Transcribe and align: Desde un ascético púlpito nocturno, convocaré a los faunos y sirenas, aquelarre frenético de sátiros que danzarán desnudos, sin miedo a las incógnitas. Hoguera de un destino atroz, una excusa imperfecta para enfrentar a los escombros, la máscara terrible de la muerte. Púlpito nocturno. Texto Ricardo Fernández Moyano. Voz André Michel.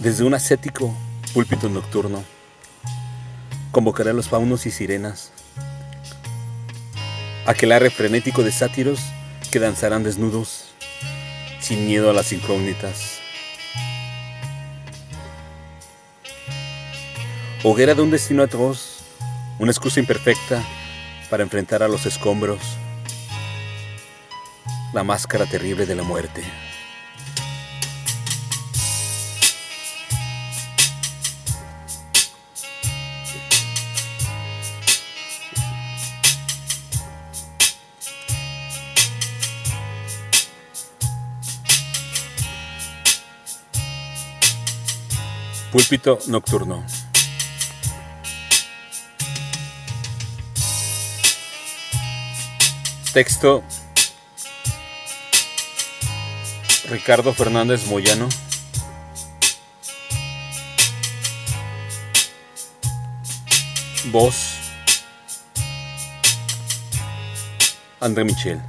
Desde 0.00 0.24
un 0.24 0.32
ascético 0.32 0.94
púlpito 1.34 1.68
nocturno, 1.68 2.24
convocaré 3.70 4.08
a 4.08 4.12
los 4.14 4.30
faunos 4.30 4.64
y 4.64 4.70
sirenas, 4.70 5.30
aquelarre 7.44 7.90
frenético 7.90 8.42
de 8.42 8.50
sátiros 8.50 8.98
que 9.50 9.58
danzarán 9.58 10.02
desnudos, 10.02 10.72
sin 11.60 11.84
miedo 11.84 12.08
a 12.08 12.14
las 12.14 12.32
incógnitas. 12.32 13.18
Hoguera 17.62 17.94
de 17.94 18.00
un 18.00 18.10
destino 18.10 18.42
atroz, 18.42 19.00
una 19.58 19.70
excusa 19.70 20.00
imperfecta 20.00 20.62
para 21.28 21.42
enfrentar 21.42 21.82
a 21.82 21.88
los 21.88 22.06
escombros, 22.06 22.62
la 24.94 25.04
máscara 25.04 25.44
terrible 25.44 25.84
de 25.84 25.94
la 25.94 26.04
muerte. 26.04 26.42
Púlpito 45.70 46.18
nocturno. 46.26 46.84
Texto 53.12 53.62
Ricardo 56.88 57.32
Fernández 57.32 57.86
Moyano. 57.86 58.28
Voz 64.06 64.56
André 68.00 68.24
Michel. 68.24 68.60